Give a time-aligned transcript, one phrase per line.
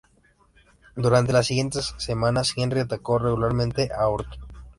[0.95, 4.39] Durante las siguientes semanas, Henry atacó regularmente a Orton.